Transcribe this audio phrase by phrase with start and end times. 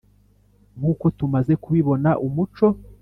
[0.77, 2.67] Nk’uko tumaze kubibona umuco